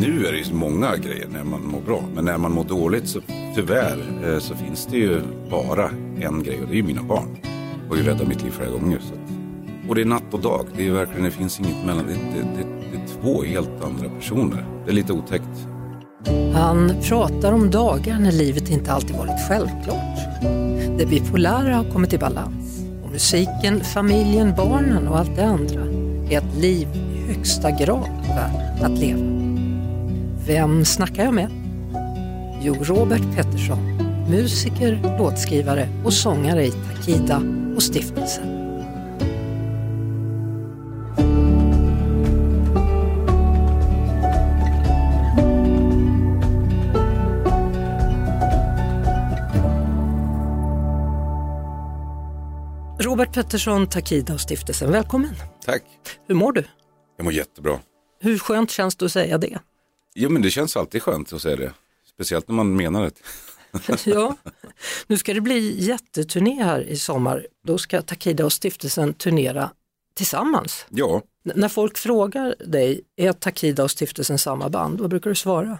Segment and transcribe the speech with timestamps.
[0.00, 2.02] Nu är det ju så många grejer när man mår bra.
[2.14, 3.20] Men när man mår dåligt så
[3.54, 5.20] tyvärr eh, så finns det ju
[5.50, 5.90] bara
[6.20, 7.36] en grej och det är ju mina barn.
[7.90, 8.98] Och ju räddat mitt liv flera gånger.
[8.98, 10.66] Så att, och det är natt och dag.
[10.76, 12.06] Det är verkligen, det finns inget mellan.
[12.06, 14.66] Det, det, det, det är två helt andra personer.
[14.84, 15.68] Det är lite otäckt.
[16.54, 20.42] Han pratar om dagar när livet inte alltid varit självklart.
[20.98, 22.84] Det bipolära har kommit i balans.
[23.04, 25.80] Och musiken, familjen, barnen och allt det andra
[26.30, 29.47] är ett liv i högsta grad värt att leva.
[30.48, 31.50] Vem snackar jag med?
[32.62, 33.78] Jo, Robert Pettersson,
[34.30, 37.42] musiker, låtskrivare och sångare i Takida
[37.76, 38.44] och Stiftelsen.
[52.98, 55.34] Robert Pettersson, Takida och Stiftelsen, välkommen.
[55.64, 55.82] Tack.
[56.28, 56.64] Hur mår du?
[57.16, 57.78] Jag mår jättebra.
[58.20, 59.58] Hur skönt känns det att säga det?
[60.20, 61.72] Jo men det känns alltid skönt att säga det.
[62.14, 63.12] Speciellt när man menar det.
[64.10, 64.36] ja,
[65.06, 67.46] nu ska det bli jätteturné här i sommar.
[67.64, 69.70] Då ska Takida och Stiftelsen turnera
[70.14, 70.86] tillsammans.
[70.88, 75.00] Ja, N- när folk frågar dig, är Takida och Stiftelsen samma band?
[75.00, 75.78] Vad brukar du svara?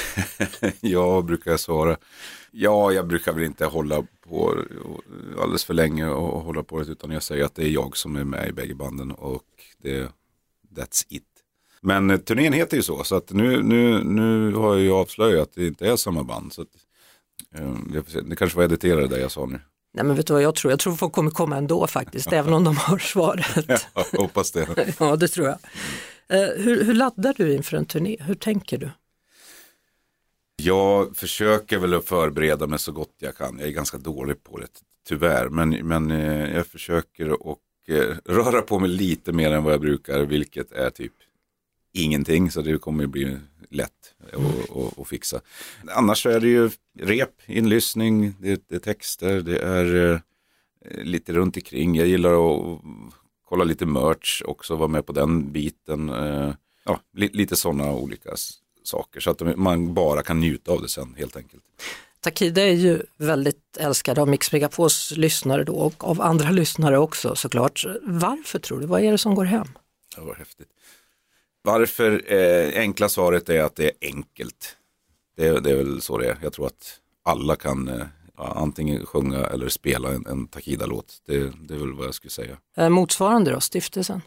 [0.80, 1.96] jag brukar jag svara.
[2.50, 4.64] Ja, jag brukar väl inte hålla på
[5.40, 8.16] alldeles för länge och hålla på det utan jag säger att det är jag som
[8.16, 9.42] är med i bägge banden och
[9.82, 10.12] det,
[10.74, 11.24] that's it.
[11.86, 15.42] Men eh, turnén heter ju så, så att nu, nu, nu har jag ju avslöjat
[15.42, 16.52] att det inte är samma band.
[16.52, 16.68] Så att,
[17.54, 19.60] eh, det kanske var editerade det jag sa nu.
[19.94, 20.72] Nej men vet du vad jag tror?
[20.72, 23.68] Jag tror folk kommer komma ändå faktiskt, även om de har svaret.
[24.12, 24.94] Jag hoppas det.
[25.00, 25.58] ja, det tror jag.
[26.28, 28.16] Eh, hur, hur laddar du inför en turné?
[28.20, 28.90] Hur tänker du?
[30.56, 33.58] Jag försöker väl att förbereda mig så gott jag kan.
[33.58, 34.68] Jag är ganska dålig på det,
[35.08, 35.48] tyvärr.
[35.48, 37.58] Men, men eh, jag försöker att
[37.88, 41.12] eh, röra på mig lite mer än vad jag brukar, vilket är typ
[41.96, 42.50] ingenting.
[42.50, 43.38] Så det kommer ju bli
[43.70, 43.92] lätt
[44.98, 45.40] att- fixa.
[45.88, 50.20] Annars så är det ju rep, inlyssning, det, är texter, det är eh,
[51.04, 51.94] lite runt omkring.
[51.94, 52.80] Jag gillar att
[53.48, 56.08] kolla lite merch också, vara med på den biten.
[56.08, 56.54] Eh,
[56.84, 58.30] ja, li, lite sådana olika
[58.82, 59.20] saker.
[59.20, 61.62] Så att man bara kan njuta av det sen helt enkelt.
[62.20, 67.34] Takida är ju väldigt älskad av Mix Megapols lyssnare då och av andra lyssnare också
[67.34, 67.84] såklart.
[68.02, 68.86] Varför tror du?
[68.86, 69.66] Vad är det som går hem?
[70.16, 70.68] Det var häftigt.
[71.66, 72.32] Varför?
[72.32, 74.76] Eh, enkla svaret är att det är enkelt.
[75.36, 76.38] Det, det är väl så det är.
[76.42, 78.06] Jag tror att alla kan eh,
[78.36, 81.22] antingen sjunga eller spela en, en Takida-låt.
[81.26, 82.56] Det, det är väl vad jag skulle säga.
[82.76, 84.22] Eh, motsvarande då, stiftelsen?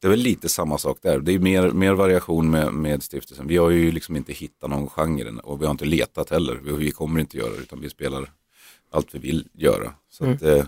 [0.00, 1.20] Det är väl lite samma sak där.
[1.20, 3.46] Det är mer, mer variation med, med stiftelsen.
[3.46, 6.54] Vi har ju liksom inte hittat någon genre och vi har inte letat heller.
[6.54, 8.32] Vi, vi kommer inte göra det utan vi spelar
[8.90, 9.94] allt vi vill göra.
[10.10, 10.64] Så att, eh,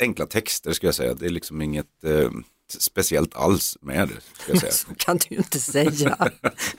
[0.00, 1.14] enkla texter ska jag säga.
[1.14, 2.30] Det är liksom inget eh,
[2.72, 4.42] speciellt alls med det.
[4.42, 4.72] Ska jag säga.
[4.88, 6.30] Så kan du ju inte säga.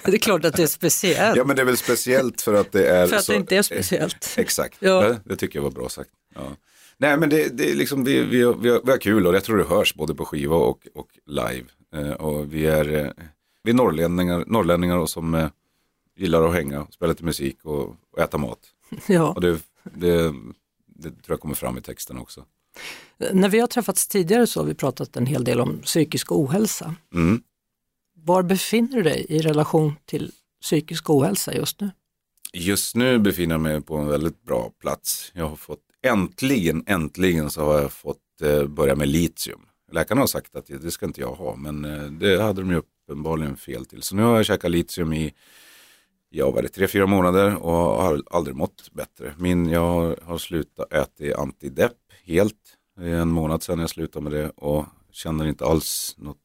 [0.05, 1.37] det är klart att det är speciellt.
[1.37, 3.57] Ja men det är väl speciellt för att det är För att så, det inte
[3.57, 4.33] är speciellt.
[4.37, 5.07] Exakt, Ja.
[5.07, 5.15] ja.
[5.25, 6.09] det tycker jag var bra sagt.
[6.35, 6.55] Ja.
[6.97, 9.43] Nej men det, det är liksom, vi, vi, vi, har, vi har kul och jag
[9.43, 11.65] tror det hörs både på skiva och, och live.
[11.95, 13.11] Eh, och vi är, eh,
[13.63, 15.49] vi är norrlänningar, norrlänningar och som eh,
[16.17, 18.59] gillar att hänga, spela lite musik och, och äta mat.
[19.07, 19.29] Ja.
[19.33, 20.33] Och det, det,
[20.85, 22.45] det tror jag kommer fram i texten också.
[23.33, 26.95] När vi har träffats tidigare så har vi pratat en hel del om psykisk ohälsa.
[27.13, 27.41] Mm.
[28.15, 31.91] Var befinner du dig i relation till psykisk ohälsa just nu?
[32.53, 35.31] Just nu befinner jag mig på en väldigt bra plats.
[35.35, 39.61] Jag har fått, äntligen, äntligen så har jag fått eh, börja med litium.
[39.91, 42.77] Läkarna har sagt att det ska inte jag ha, men eh, det hade de ju
[42.77, 44.01] uppenbarligen fel till.
[44.01, 45.33] Så nu har jag käkat litium i,
[46.29, 49.33] ja vad är det, tre, fyra månader och har aldrig mått bättre.
[49.37, 52.77] Min, jag har, har slutat äta antidepp helt.
[52.97, 56.37] Det är en månad sedan jag slutade med det och känner inte alls något,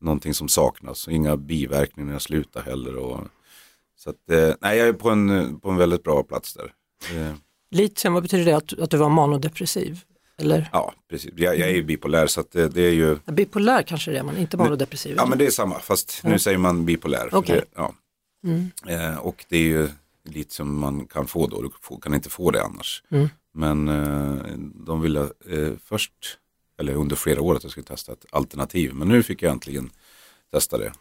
[0.00, 1.08] någonting som saknas.
[1.08, 2.96] Inga biverkningar när jag slutar heller.
[2.96, 3.20] Och,
[3.96, 6.72] så att, eh, nej, jag är på en, på en väldigt bra plats där.
[7.14, 7.34] Eh,
[7.70, 8.56] Litium, vad betyder det?
[8.56, 10.00] Att, att du var manodepressiv?
[10.38, 11.32] Eller ja, precis.
[11.36, 14.22] Jag, jag är ju bipolär så att det, det är ju, bipolär kanske det är
[14.22, 15.14] man, inte manodepressiv?
[15.16, 17.28] ja men det är samma, fast nu säger man bipolär.
[17.32, 17.56] Okej.
[17.56, 17.94] Det, ja.
[18.88, 19.88] eh, och det är ju
[20.24, 21.70] lite som man kan få då, du
[22.02, 23.02] kan inte få det annars.
[23.10, 23.28] Mm.
[23.54, 24.36] Men eh,
[24.86, 26.12] de ville eh, först,
[26.80, 28.94] eller under flera år att jag skulle testa ett alternativ.
[28.94, 29.90] Men nu fick jag äntligen
[30.50, 30.92] testa det.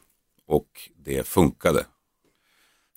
[0.45, 1.85] Och det funkade.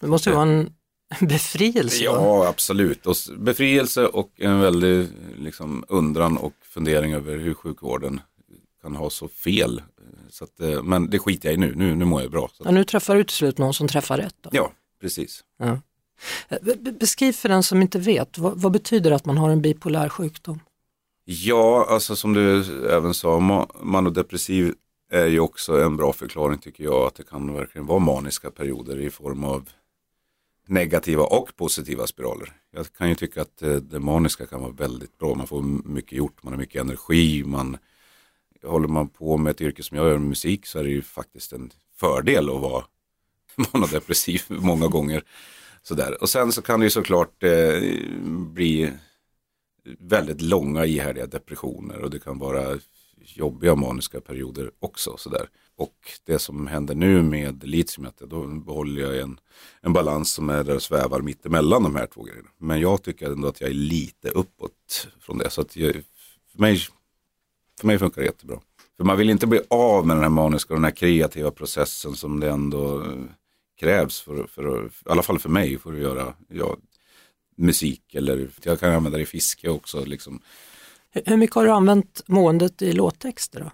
[0.01, 0.75] Det måste ju vara en
[1.29, 2.05] befrielse?
[2.05, 3.07] Ja, absolut.
[3.07, 5.09] Och befrielse och en väldig
[5.39, 8.21] liksom, undran och fundering över hur sjukvården
[8.83, 9.83] kan ha så fel.
[10.29, 12.49] Så att, eh, men det skiter jag i nu, nu, nu mår jag bra.
[12.53, 14.37] Så Ja, att, nu träffar du till slut någon som träffar rätt.
[14.41, 14.51] Då.
[14.53, 15.45] ja, precis.
[15.59, 15.81] Be-
[16.49, 16.59] Eh,
[17.01, 20.09] beskriv för den som inte vet, vad, vad betyder det att man har en bipolär
[20.09, 20.61] sjukdom?
[21.25, 23.41] Ja, alltså som du även sa,
[23.83, 24.75] manodepressiv
[25.11, 27.07] är ju också en bra förklaring tycker jag.
[27.07, 29.69] Att det kan verkligen vara maniska perioder i form av
[30.67, 32.53] negativa och positiva spiraler.
[32.71, 35.35] Jag kan ju tycka att eh, det maniska kan vara väldigt bra.
[35.35, 37.45] Man får mycket gjort, man har mycket energi.
[37.47, 37.79] Man,
[38.63, 41.53] håller man på med ett yrke som jag gör, musik, så är det ju faktiskt
[41.53, 42.85] en fördel att vara
[43.73, 45.25] manodepressiv många gånger.
[45.83, 46.23] Sådär.
[46.23, 47.83] Och sen så kan det ju såklart eh,
[48.29, 48.93] bli
[49.99, 52.79] väldigt långa ihärdiga depressioner och det kan vara
[53.17, 55.17] jobbiga maniska perioder också.
[55.17, 55.49] Sådär.
[55.77, 55.95] Och
[56.25, 59.41] det som händer nu med litium, då behåller jag en,
[59.81, 62.49] en balans som är där och svävar mitt emellan de här två grejerna.
[62.59, 65.51] Men jag tycker ändå att jag är lite uppåt från det.
[65.51, 65.93] Så att jag,
[66.53, 66.79] för, mig,
[67.81, 68.61] för mig funkar det jättebra.
[68.97, 72.15] För man vill inte bli av med den här maniska och den här kreativa processen
[72.15, 73.05] som det ändå
[73.81, 76.77] krävs för, för, i alla fall för mig, för att göra ja,
[77.57, 80.05] musik eller jag kan använda det i fiske också.
[80.05, 80.41] Liksom.
[81.11, 83.61] Hur- Hur mycket har du använt måendet i låttexter?
[83.61, 83.71] Då?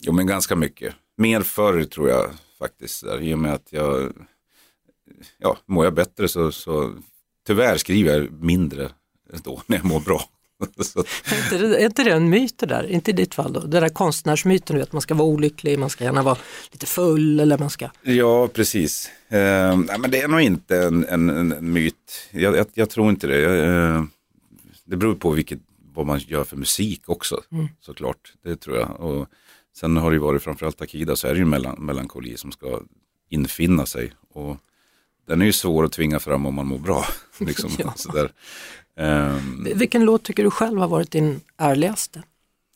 [0.00, 0.94] Jo men ganska mycket.
[1.16, 3.04] Mer förr tror jag faktiskt.
[3.04, 4.12] Där, I och med att jag,
[5.38, 6.94] ja, mår jag bättre så, så
[7.46, 8.90] tyvärr skriver jag mindre
[9.44, 10.22] då när jag mår bra.
[10.80, 12.86] så, att- Är inte, det, är inte det en myt det där?
[12.90, 13.60] Inte i ditt fall då?
[13.60, 16.36] Den där konstnärsmyten, du vet, man ska vara olycklig, man ska gärna vara
[16.72, 17.88] lite full eller man ska...
[18.02, 19.10] ja, precis.
[19.28, 22.28] Eh, nej, men det är nog inte en, en, en, myt.
[22.30, 23.40] Jag, jag, jag tror inte det.
[23.40, 23.58] Jag,
[23.96, 24.04] eh,
[24.84, 25.58] det beror på vilket,
[25.94, 27.42] vad man gör för musik också,
[27.80, 28.32] såklart.
[28.44, 29.00] Det tror jag.
[29.00, 29.28] Och
[29.76, 31.44] sen har det ju varit framförallt Akida så är det ju
[31.78, 32.80] melankoli som ska
[33.28, 34.12] infinna sig.
[34.32, 34.56] Och
[35.28, 37.04] den är ju svår att tvinga fram om man mår bra.
[37.38, 37.92] Liksom, Ja.
[37.96, 38.32] sådär.
[38.96, 42.22] Ehm, Vilken låt tycker du själv har varit din ärligaste?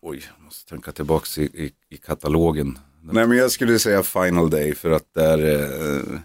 [0.03, 2.79] oj, jag måste tänka tillbaka i, i, i katalogen.
[3.03, 6.19] Nej men jag skulle säga Final Day för att där eh,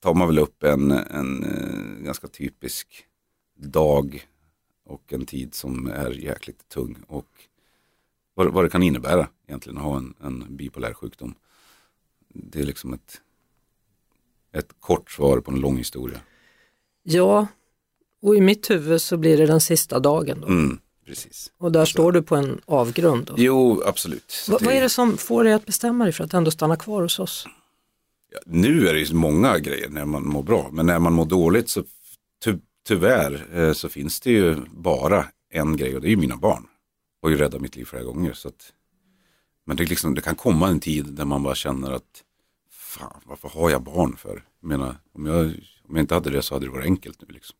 [0.00, 3.04] tar man väl upp en, en eh, ganska typisk
[3.56, 4.26] dag
[4.84, 6.96] och en tid som är jäkligt tung.
[7.06, 7.28] Och
[8.34, 11.34] vad, vad det kan innebära egentligen att ha en, en bipolär sjukdom.
[12.28, 13.20] Det är liksom ett,
[14.52, 16.18] ett kort svar på en lång historia.
[17.02, 17.46] Ja,
[18.22, 20.46] och i mitt huvud så blir det den sista dagen då.
[20.46, 21.52] Mm, precis.
[21.58, 23.24] Och där står du på en avgrund.
[23.26, 23.34] Då.
[23.36, 24.46] Jo, absolut.
[24.48, 26.76] Va, det- vad är det som får dig att bestämma dig för att ändå stanna
[26.76, 27.46] kvar hos oss?
[28.32, 30.68] Ja, nu är det ju många grejer när man mår bra.
[30.72, 31.84] Men när man mår dåligt så
[32.44, 32.54] ty
[32.88, 36.66] tyvärr eh, så finns det ju bara en grej och det är ju mina barn.
[37.22, 38.32] Och ju räddat mitt liv flera gånger.
[38.32, 38.72] Så att,
[39.66, 42.22] men det, liksom, det kan komma en tid där man bara känner att
[42.90, 44.44] fan varför har jag barn för?
[44.60, 45.44] Jag menar, om, jag,
[45.88, 47.56] om jag inte hade det så hade det varit enkelt nu liksom.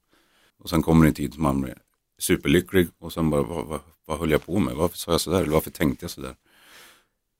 [0.58, 1.78] Och sen kommer det en tid som man blir
[2.18, 4.76] superlycklig och sen bara vad, vad, vad höll jag på med?
[4.76, 5.40] Varför sa jag sådär?
[5.40, 6.36] Eller varför tänkte jag sådär?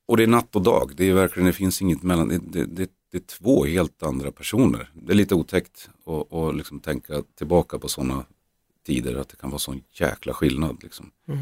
[0.06, 0.92] Och det är natt och dag.
[0.96, 2.28] Det är verkligen, det finns inget mellan.
[2.28, 4.90] Det, det, det, det är två helt andra personer.
[4.94, 8.25] Det är lite otäckt att och liksom tänka tillbaka på sådana
[8.87, 9.14] tider.
[9.14, 10.82] Att det kan vara sån jäkla skillnad.
[10.82, 11.10] Liksom.
[11.28, 11.40] Mm.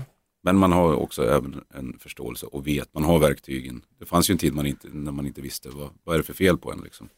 [0.49, 3.83] Men man har också även en förståelse och vet, man har verktygen.
[3.99, 6.25] Det fanns ju en tid man inte, när man inte visste vad, vad är det
[6.25, 6.81] för fel på en.
[6.81, 7.09] Liksom.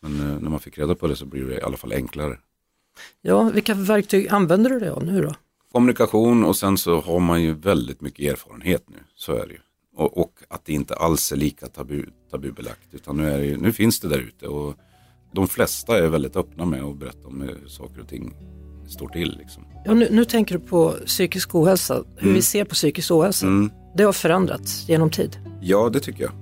[0.00, 2.38] Men eh, när man fick reda på det så blir det i alla fall enklare.
[3.22, 5.34] Ja, vilka verktyg använder du dig av nu då?
[5.74, 8.98] kommunikation och sen så har man ju väldigt mycket erfarenhet nu.
[9.14, 9.58] Så är det ju.
[9.96, 12.88] Och, och att det inte alls är lika tabu, tabubelagt.
[12.94, 14.74] Utan nu, är det nu finns det där ute och
[15.32, 18.34] de flesta är väldigt öppna med att berätta om hur saker och ting
[18.88, 19.36] står till.
[19.38, 19.66] Liksom.
[19.84, 23.46] Ja, nu, nu tänker du på psykisk ohälsa, hur vi ser på psykisk ohälsa.
[23.46, 23.70] Mm.
[23.96, 25.38] Det har förändrats genom tid.
[25.60, 26.32] Ja, det tycker jag.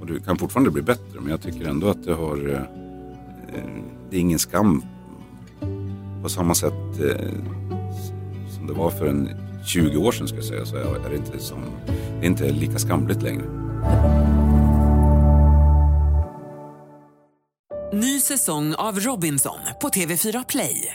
[0.00, 2.48] Och det kan fortfarande bli bättre, men jag tycker ändå att det har...
[2.54, 2.62] Eh,
[4.10, 4.84] det är ingen skam
[6.22, 7.28] på samma sätt eh,
[8.56, 9.28] som det var för en
[9.64, 10.66] 20 år sedan, ska jag säga.
[10.66, 13.44] Så är det inte, som, det är inte lika skamligt längre.
[17.92, 20.94] Ny säsong av Robinson på TV4 Play.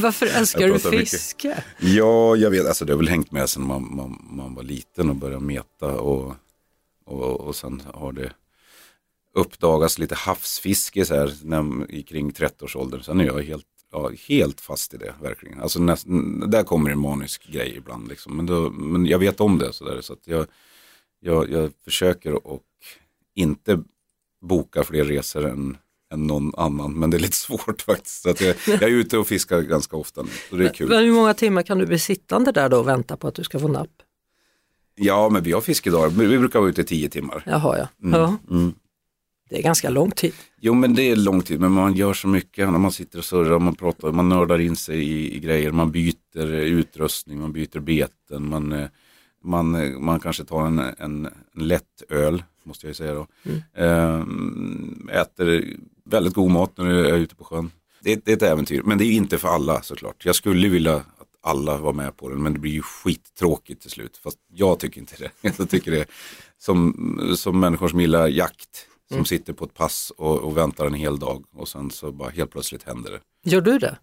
[0.00, 1.10] Varför älskar du pratar mycket.
[1.10, 1.64] fiske?
[1.80, 2.66] Ja, jag vet.
[2.66, 6.00] Alltså det har väl hängt med sedan man, man, man var liten och började meta.
[6.00, 6.34] Och,
[7.06, 8.32] och, och sen har det
[9.34, 13.02] uppdagats lite havsfiske så här, när, kring 30-årsåldern.
[13.02, 15.60] Sen är jag helt, ja, helt fast i det verkligen.
[15.60, 16.06] Alltså näst,
[16.46, 18.08] där kommer en manisk grej ibland.
[18.08, 18.36] Liksom.
[18.36, 20.46] Men, då, men jag vet om det så, där, så att jag,
[21.20, 22.62] jag, jag försöker och
[23.34, 23.82] inte
[24.40, 25.76] boka fler resor än,
[26.12, 26.92] än någon annan.
[26.92, 28.22] Men det är lite svårt faktiskt.
[28.22, 30.28] Så att jag, jag är ute och fiskar ganska ofta nu.
[30.50, 30.88] Så det är kul.
[30.88, 33.44] Men hur många timmar kan du bli sittande där då och vänta på att du
[33.44, 33.90] ska få napp?
[34.94, 36.08] Ja, men vi har fiskedagar.
[36.08, 37.42] Vi brukar vara ute i tio timmar.
[37.46, 37.88] Jaha ja.
[38.02, 38.20] Mm.
[38.20, 38.36] ja.
[38.50, 38.74] Mm.
[39.50, 40.32] Det är ganska lång tid.
[40.60, 43.24] Jo men det är lång tid, men man gör så mycket när man sitter och
[43.24, 47.80] surrar, man pratar, man nördar in sig i, i grejer, man byter utrustning, man byter
[47.80, 48.88] beten, man, eh,
[49.44, 53.26] man, eh, man kanske tar en, en, en lätt öl, måste jag ju säga då.
[53.74, 57.70] Ehm, äter väldigt god mat när jag är ute på sjön.
[58.00, 60.24] Det, det är ett äventyr, men det är inte för alla såklart.
[60.24, 61.04] Jag skulle vilja att
[61.42, 64.16] alla var med på den, men det blir ju skittråkigt till slut.
[64.16, 65.30] Fast jag tycker inte det.
[65.58, 66.06] Jag tycker det
[66.58, 70.94] som, som människor som gillar jakt, som sitter på ett pass och, och väntar en
[70.94, 73.50] hel dag och sen så bara helt plötsligt händer det.
[73.50, 73.98] Gör du det?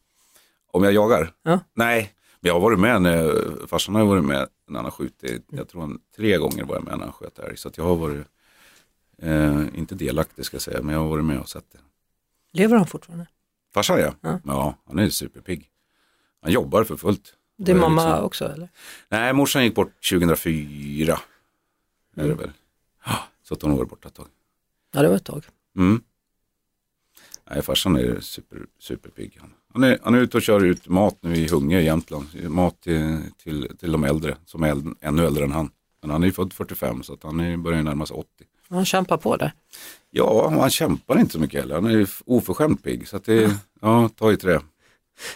[0.71, 1.33] Om jag jagar?
[1.43, 1.59] Ja.
[1.73, 5.45] Nej, men jag har varit med när, farsan har varit med när han har skjutit,
[5.51, 7.57] jag tror han tre gånger var jag med när han sköt älg.
[7.57, 8.27] Så jag har varit,
[9.21, 11.79] eh, inte delaktig ska jag säga, men jag har varit med och sett det.
[12.51, 13.27] Lever han fortfarande?
[13.73, 14.13] Farsan ja.
[14.21, 14.39] Ja.
[14.45, 15.69] ja, han är superpigg.
[16.41, 17.33] Han jobbar för fullt.
[17.57, 18.69] Det är Och mamma liksom- också eller?
[19.09, 21.19] Nej, morsan gick bort 2004.
[22.15, 22.51] Är det väl.
[23.05, 24.27] Ja, Så att hon varit borta ett tag.
[24.93, 25.43] Ja det var ett tag.
[25.77, 26.01] Mm.
[27.49, 29.37] Nej, farsan är super, superpigg.
[29.41, 29.53] Han.
[29.73, 32.27] Han, är, han är ute och kör ut mat nu i Hungö i Jämtland.
[32.49, 35.69] Mat till, till, till de äldre, som är äldre, ännu äldre än han.
[36.01, 38.27] Men han är ju född 45 så att han är, börjar närma sig 80.
[38.69, 39.51] Han kämpar på där.
[40.09, 41.75] Ja, han kämpar inte så mycket heller.
[41.75, 43.07] Han är oförskämt pigg.
[43.07, 44.61] Så att det ja, ta i trä.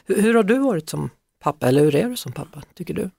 [0.05, 1.09] Hur, hur har du varit som
[1.39, 3.09] pappa eller hur är du som pappa tycker du?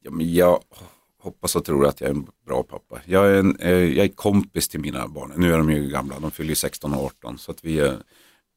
[0.00, 0.60] Ja, men jag
[1.22, 3.00] hoppas och tror att jag är en bra pappa.
[3.04, 5.32] Jag är, en, eh, jag är kompis till mina barn.
[5.36, 7.38] Nu är de ju gamla, de fyller ju 16 och 18.
[7.38, 7.96] Så att vi, är,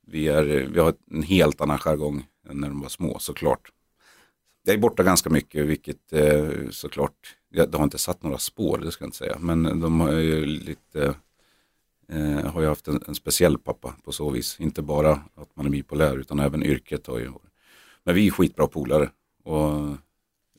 [0.08, 3.70] vi, är, vi har en helt annan jargong än när de var små såklart.
[4.68, 8.78] Jag är borta ganska mycket, vilket eh, såklart, jag, det har inte satt några spår,
[8.78, 9.38] det ska jag inte säga.
[9.40, 11.16] Men de har ju lite,
[12.10, 14.60] eh, har ju haft en, en speciell pappa på så vis.
[14.60, 17.32] Inte bara att man är bipolär utan även yrket har ju
[18.04, 19.10] Men vi är skitbra polare.
[19.44, 19.62] Och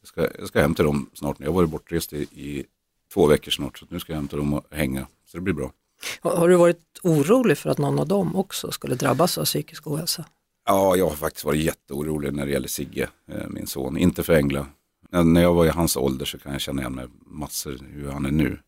[0.01, 1.37] jag ska, jag ska hem till dem snart.
[1.41, 2.65] Jag har varit bortrest i, i
[3.15, 3.79] två veckor snart.
[3.79, 5.07] Så nu ska jag hem till dem och hänga.
[5.27, 5.73] Så det blir bra.
[6.21, 10.25] Har du varit orolig för att någon av dem också skulle drabbas av psykisk ohälsa?
[10.67, 13.97] Ja, jag har faktiskt varit jätteorolig när det gäller Sigge, eh, min son.
[13.99, 14.67] Inte för Engla.
[15.11, 18.27] När- jag var i hans ålder så kan jag känna igen mig massor hur han
[18.27, 18.59] är nu.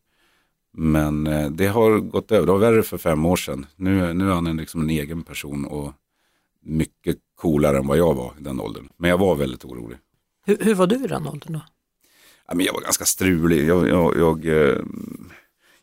[0.73, 2.45] Men eh, det har gått över.
[2.45, 3.65] Det var värre för fem år sedan.
[3.75, 5.93] Nu, nu är han en, liksom en egen person och
[6.61, 8.89] mycket coolare än vad jag var i den åldern.
[8.97, 9.97] Men jag var väldigt orolig.
[10.45, 11.61] Hur, hur var du i den åldern då?
[12.47, 13.67] Ja, men jag var ganska strulig.
[13.67, 14.77] Jag, jag, jag, eh,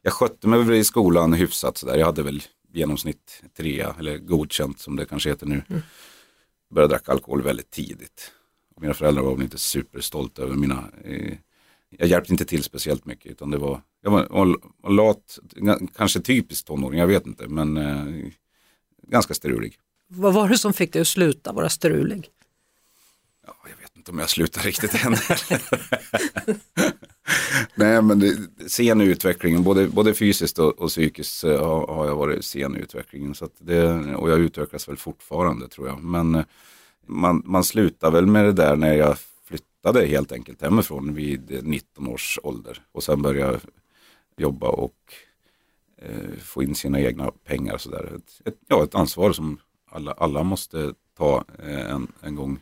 [0.02, 1.96] jag skötte mig i skolan hyfsat sådär.
[1.96, 2.42] Jag hade väl
[2.72, 5.62] genomsnitt trea, eller godkänt som det kanske heter nu.
[6.70, 8.32] Började dricka alkohol väldigt tidigt.
[8.74, 10.90] Och mina föräldrar var väl inte superstolta över mina...
[11.04, 11.32] Eh,
[11.90, 13.80] jag hjälpte inte till speciellt mycket utan det var...
[14.02, 15.38] Jag var, lat,
[15.96, 17.48] kanske typiskt tonåring, jag vet inte.
[17.48, 18.30] Men eh,
[19.02, 19.78] ganska strulig.
[20.08, 22.28] Vad var det som fick dig att sluta vara strulig?
[23.46, 25.16] Ja, jag vet inte om jag slutar riktigt än.
[27.74, 28.36] Nej, men det,
[28.68, 32.80] sen i utvecklingen, både, både fysiskt och, och psykiskt har, har jag varit sen i
[32.80, 33.34] utvecklingen.
[33.34, 36.02] Så att det, och jag utvecklas väl fortfarande tror jag.
[36.02, 36.44] Men eh,
[37.06, 42.06] man, man slutar väl med det där när jag flyttade helt enkelt hemifrån vid 19
[42.08, 42.82] års ålder.
[42.92, 43.60] Och sen började
[44.36, 45.14] jobba och
[46.02, 47.74] eh, få in sina egna pengar.
[47.74, 48.12] och Så där.
[48.16, 49.58] Ett, ett, ja, ett ansvar som
[49.90, 52.58] alla, alla måste ta eh, en, en gång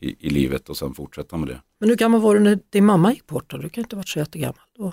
[0.00, 1.60] i, i livet och sen fortsätta med det.
[1.78, 3.50] Men hur gammal var du när din mamma gick bort?
[3.50, 3.56] Då?
[3.56, 4.92] Du kan inte ha varit så jättegammal då.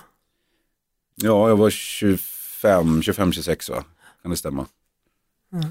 [1.14, 3.84] Ja, jag var 25, 25-26 va?
[4.22, 4.66] Kan det stämma?
[5.52, 5.66] Mm.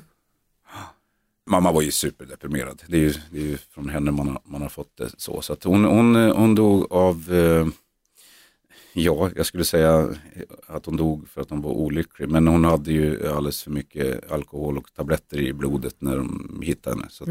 [1.46, 2.84] Mamma var ju superdeprimerad.
[2.88, 5.42] Det är ju, det är ju från henne man har, man har fått det så.
[5.42, 7.68] Så hon, hon, hon dog av, eh,
[8.94, 10.16] ja, jag skulle säga
[10.68, 12.30] att hon dog för att hon var olycklig.
[12.30, 16.96] Men hon hade ju alldeles för mycket alkohol och tabletter i blodet när de hittade
[16.96, 17.08] henne.
[17.10, 17.30] Så att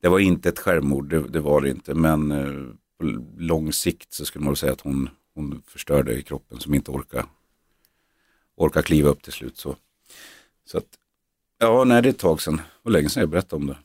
[0.00, 1.94] Det var inte ett självmord, det, det var det inte.
[1.94, 3.04] Men eh, på
[3.36, 7.26] lång sikt så skulle man säga att hon, hon förstörde i kroppen som inte orkar
[8.56, 9.56] orkar kliva upp till slut.
[9.56, 9.76] Så,
[10.64, 10.86] så att,
[11.58, 12.60] ja, nej det är ett tag sedan.
[12.82, 13.78] Och länge sedan jag berättade om det.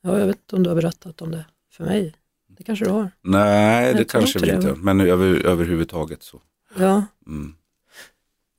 [0.00, 2.14] Ja, jag vet inte om du har berättat om det för mig.
[2.58, 3.10] Det kanske du har.
[3.22, 4.74] Nej, Jag det kanske vi inte?
[4.74, 6.40] Men över, överhuvudtaget så.
[6.78, 7.04] Ja.
[7.26, 7.54] Mm.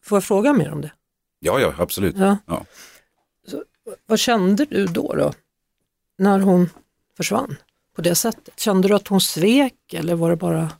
[0.04, 0.92] Får jag fråga mer om det?
[1.40, 2.18] Ja, ja, absolut.
[2.18, 2.38] Ja.
[2.48, 2.66] Ja.
[3.48, 3.64] Så,
[4.06, 5.34] vad kände du då, då?
[6.18, 6.70] När hon
[7.18, 7.56] försvann
[7.96, 8.60] på det sättet?
[8.60, 10.72] Kände du att hon svek eller var det bara...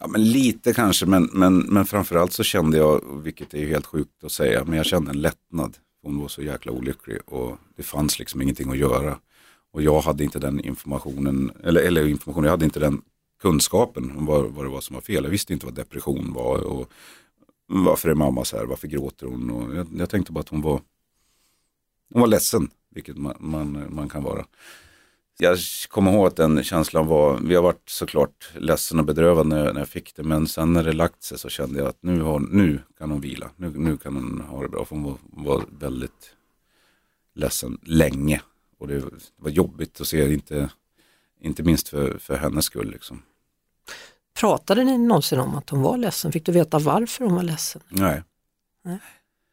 [0.00, 4.24] Ja, men lite kanske, men, men, men framförallt så kände jag, vilket är helt sjukt
[4.24, 5.76] att säga, men jag kände en lättnad.
[6.02, 9.18] Hon var så jäkla olycklig och det fanns liksom ingenting att göra.
[9.74, 13.02] Och jag hade inte den informationen, eller, eller informationen, jag hade inte den
[13.40, 15.24] kunskapen om vad, vad det var som var fel.
[15.24, 16.92] Jag visste inte vad depression var och
[17.66, 19.50] varför är mamma så här, varför gråter hon?
[19.50, 20.80] Och jag, jag tänkte bara att hon var,
[22.12, 24.46] hon var ledsen, vilket man, man, man kan vara.
[25.38, 29.72] Jag kommer ihåg att den känslan var, vi har varit såklart ledsen och bedrövad när,
[29.72, 32.20] när jag fick det, men sen när det lagt sig så kände jag att nu,
[32.20, 35.16] har, nu kan hon vila, nu, nu kan hon ha det bra, för hon var,
[35.30, 36.34] var väldigt
[37.34, 38.40] ledsen länge.
[38.78, 39.02] Och det
[39.36, 40.70] var jobbigt att se, inte,
[41.40, 42.90] inte minst för, för hennes skull.
[42.90, 43.22] Liksom.
[44.40, 46.32] Pratade ni någonsin om att hon var ledsen?
[46.32, 47.82] Fick du veta varför hon var ledsen?
[47.88, 48.22] Nej.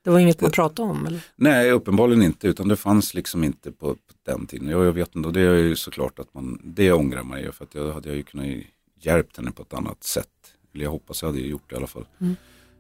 [0.04, 1.06] Det var inget man pratade om?
[1.06, 1.26] Eller?
[1.36, 4.68] Nej, uppenbarligen inte, utan det fanns liksom inte på, på den tiden.
[4.68, 7.52] Jag, jag vet inte, och det är ju såklart att man, det ångrar man ju,
[7.52, 8.64] för att jag hade jag ju kunnat
[9.00, 10.28] hjälpt henne på ett annat sätt.
[10.74, 12.06] Eller jag hoppas jag hade gjort det i alla fall.
[12.20, 12.36] Mm.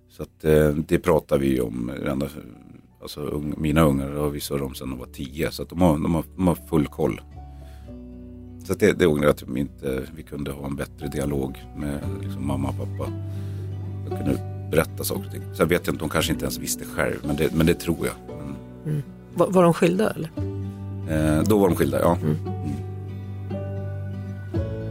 [0.10, 2.30] Så att eh, det pratar vi om, ända,
[3.02, 5.82] alltså ung, mina ungar har vi surrat om sedan de var tio, så att de
[5.82, 7.22] har, de har, de har full koll.
[8.64, 12.00] Så det, det ångrar jag att vi inte vi kunde ha en bättre dialog med
[12.22, 13.12] liksom, mamma och pappa.
[14.10, 14.40] Jag kunde
[14.72, 15.42] berätta saker och ting.
[15.54, 17.98] Sen vet jag inte, de kanske inte ens visste själv, men det, men det tror
[18.06, 18.38] jag.
[18.86, 19.04] Men,
[19.34, 20.32] Var, var de skilda eller?
[21.10, 22.18] Eh, då var de skilda, ja.
[22.22, 22.38] Mm.
[22.48, 22.76] Mm.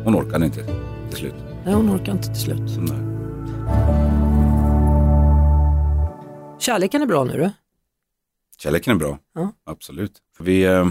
[0.04, 0.64] Hon orkade inte
[1.08, 1.34] till slut.
[1.64, 2.78] Nej, hon orkar inte till slut.
[2.78, 2.98] Nej.
[6.58, 7.50] Kärleken är bra nu du?
[8.62, 9.52] Kärleken är bra, Ja.
[9.64, 10.12] absolut.
[10.38, 10.88] Vi, eh,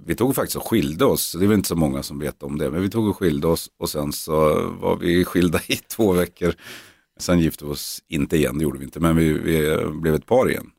[0.00, 2.58] vi tog faktiskt och skilde oss, det är väl inte så många som vet om
[2.58, 4.34] det, men vi tog och skilde oss och sen så
[4.70, 6.54] var vi skilda i två veckor.
[7.16, 10.14] Sen gifte vi oss inte igen, det gjorde vi inte, men vi, vi eh, blev
[10.14, 10.70] ett par igen.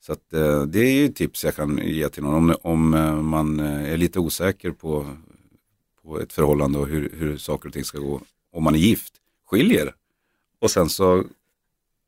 [0.00, 3.60] Så att, eh, det är ju tips jag kan ge till någon om, om man
[3.60, 5.16] är lite osäker på,
[6.02, 8.20] på ett förhållande och hur, hur saker och ting ska gå.
[8.52, 9.14] Om man är gift,
[9.50, 9.94] skiljer
[10.60, 11.24] och sen så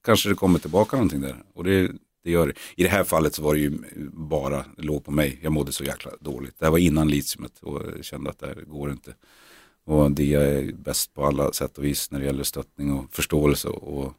[0.05, 1.43] kanske det kommer tillbaka någonting där.
[1.55, 1.91] Och det,
[2.29, 2.55] det gör.
[2.77, 3.73] I det här fallet så var det ju
[4.13, 5.39] bara, låg på mig.
[5.43, 6.55] Jag mådde så jäkla dåligt.
[6.59, 9.15] Det här var innan litiumet och jag kände att det här går inte.
[9.85, 13.69] Och det är bäst på alla sätt och vis när det gäller stöttning och förståelse.
[13.69, 14.13] Och,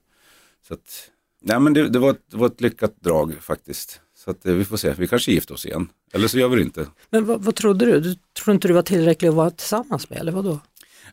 [0.67, 1.10] så att,
[1.41, 4.02] nej men det, det, var ett, det var ett lyckat drag faktiskt.
[4.15, 5.89] Så att eh, vi får se, vi kanske gifter oss igen.
[6.13, 6.88] Eller så gör vi det inte.
[7.10, 8.00] Men vad, vad trodde du?
[8.00, 10.60] Du trodde inte du var tillräcklig att vara tillsammans med eller vadå?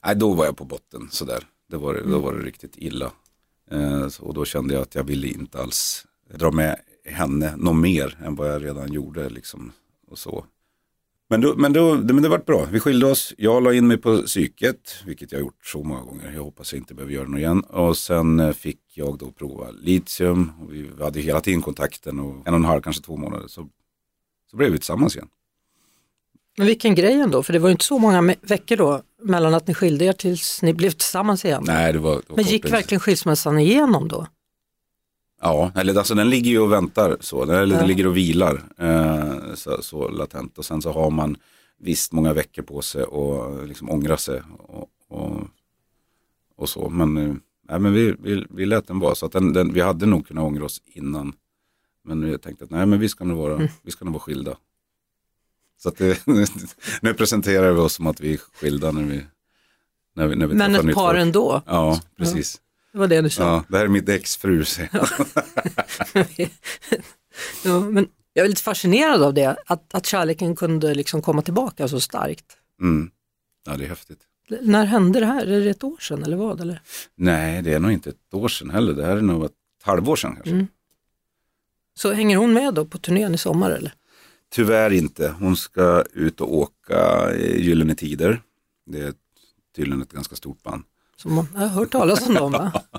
[0.05, 1.45] Nej, då var jag på botten sådär.
[1.71, 3.13] Det var, Då var det riktigt illa.
[3.71, 8.19] Eh, och då kände jag att jag ville inte alls dra med henne något mer
[8.25, 9.29] än vad jag redan gjorde.
[9.29, 9.73] Liksom,
[10.11, 10.45] och så.
[11.29, 12.67] Men, då, men, då, men det var bra.
[12.71, 13.35] Vi skilde oss.
[13.39, 16.33] Jag la in mig på psyket, vilket jag gjort så många gånger.
[16.35, 17.61] Jag hoppas jag inte behöver göra det igen.
[17.61, 20.53] Och sen eh, fick jag då prova litium.
[20.61, 23.49] Och vi hade hela tiden kontakten och en och en halv, kanske två månader.
[23.49, 23.69] Så,
[24.51, 25.29] så blev vi tillsammans igen.
[26.57, 29.67] Men vilken grej ändå, för det var ju inte så många veckor då mellan att
[29.67, 31.65] ni skilde er tills ni blev tillsammans igen.
[31.67, 34.27] Nej, det var, det var Men gick verkligen skilsmässan igenom då?
[35.41, 37.79] Ja, eller alltså den ligger ju och väntar så, den, eller Ja.
[37.79, 41.37] den ligger och vilar eh, så, så latent och sen så har man
[41.79, 45.41] visst många veckor på sig och liksom ångra sig och, och,
[46.57, 46.89] och så.
[46.89, 50.07] Men, eh, men vi, vi, vi lät den vara så att den, den, vi hade
[50.07, 51.33] nog kunnat ångra oss innan.
[52.05, 53.69] Men jag tänkte att nej men vi ska nog vara, Mm.
[53.83, 54.57] vi ska nog vara skilda.
[55.79, 56.27] Så att det,
[57.03, 59.23] nu presenterar vi oss som att vi är skilda när vi,
[60.15, 61.19] när vi, när vi Men ett par folk.
[61.19, 61.63] ändå?
[61.67, 62.61] Ja, precis.
[62.97, 63.43] Det var det du sa?
[63.43, 64.65] Ja, det här är mitt exfru.
[64.65, 65.09] säger jag.
[67.65, 71.89] Ja, men jag är lite fascinerad av det, att, att kärleken kunde liksom komma tillbaka
[71.89, 72.45] så starkt.
[72.81, 73.11] Mm.
[73.67, 74.19] Ja, det är häftigt.
[74.51, 75.47] L- När hände det här?
[75.47, 76.61] Är det ett år sedan eller vad?
[76.61, 76.83] Eller?
[77.15, 78.93] Nej, det är nog inte ett år sedan heller.
[78.93, 80.51] Det här är nog ett halvår sedan kanske.
[80.51, 80.67] Mm.
[81.95, 83.93] Så hänger hon med då på turnén i sommar eller?
[84.53, 85.35] Tyvärr inte.
[85.41, 88.43] Hon ska ut och åka i Gyllene Tider.
[88.87, 89.15] Det är
[89.77, 90.83] tydligen ett ganska stort band.
[91.17, 92.73] Som jag har hört talas om dem va?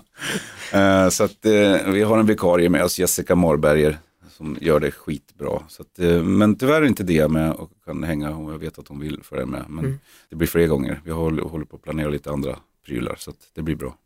[0.74, 3.98] Eh, så att eh, vi har en vikarie med oss, Jessica Marberger,
[4.30, 5.64] som gör det skitbra.
[5.70, 8.80] Så att, eh, men tyvärr är inte det med och kan hänga och jag vet
[8.80, 9.66] att hon vill följa med.
[9.70, 10.00] Men Mm.
[10.30, 11.02] det blir fler gånger.
[11.06, 13.98] Vi håller, håller på att planera lite andra prylar så att det blir bra.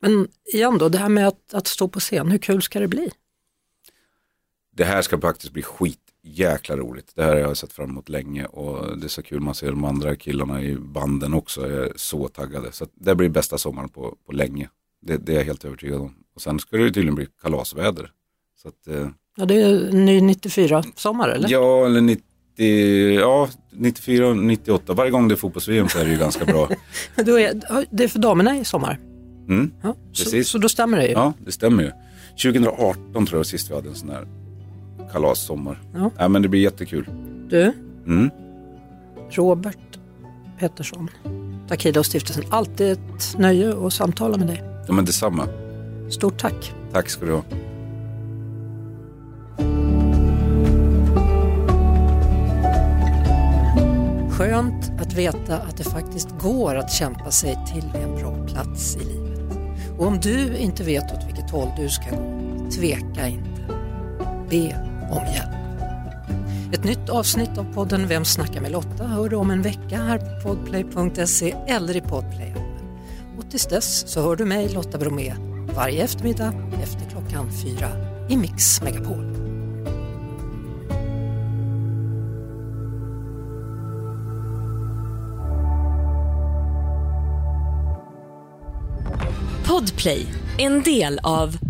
[0.00, 2.88] Men igen då, det här med att, att stå på scen, hur kul ska det
[2.88, 3.10] bli?
[4.74, 7.12] Det här ska faktiskt bli skit jäkla roligt.
[7.14, 9.70] Det här har jag sett fram emot länge och det är så kul man ser
[9.70, 12.72] de andra killarna i banden också är så taggade.
[12.72, 14.68] Så det blir bästa sommaren på, på länge.
[15.02, 16.14] Det, det är jag helt övertygad om.
[16.34, 18.10] Och sen ska det ju tydligen bli kalasväder.
[18.62, 21.48] Så att, eh, Ja, det är ny 94-sommar eller?
[21.50, 22.24] ja, eller 90,
[23.20, 24.92] ja, 94 och 98.
[24.94, 26.68] Varje gång det är fotbolls-VM så är det ju ganska bra.
[27.16, 29.00] Är, det är för damerna i sommar?
[29.48, 29.72] Mm.
[29.82, 30.48] Ja, så, Precis.
[30.48, 31.12] så då stämmer det ju.
[31.12, 31.90] Ja, det stämmer ju.
[32.52, 34.39] 2018 tror jag sist vi hade en sån här
[35.12, 35.80] kalassommar.
[35.94, 36.10] Ja.
[36.18, 37.08] Ja, men det blir jättekul.
[37.48, 37.72] Du,
[38.06, 38.30] Mm.
[39.30, 39.98] Robert
[40.58, 41.08] Pettersson,
[41.68, 42.44] Takida-stiftelsen.
[42.50, 44.62] Alltid ett nöje att samtala med dig.
[44.86, 45.48] Ja, men detsamma.
[46.10, 46.74] Stort tack.
[46.92, 47.42] Tack ska du ha.
[54.30, 59.04] Skönt att veta att det faktiskt går att kämpa sig till en bra plats i
[59.04, 59.40] livet.
[59.98, 63.50] Och om du inte vet åt vilket håll du ska gå, tveka inte.
[64.50, 65.50] Be om hjälp.
[66.72, 70.18] Ett nytt avsnitt av podden Vem snackar med Lotta hör du om en vecka här
[70.18, 72.54] på podplay.se eller i podplay
[73.38, 75.34] Och tills dess så hör du mig Lotta Bromé
[75.76, 77.88] varje eftermiddag efter klockan fyra
[78.28, 79.36] i Mix Megapol.
[89.66, 90.26] Podplay,
[90.58, 91.69] en del av